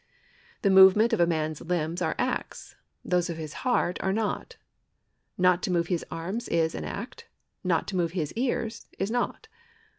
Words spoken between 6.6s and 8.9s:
an act; not to move his ears